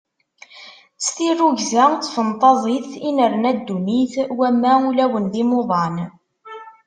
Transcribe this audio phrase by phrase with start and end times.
[1.05, 5.95] S tirrugza d tfenṭaẓit i nerna ddunit, wamma ulawen d imuḍan.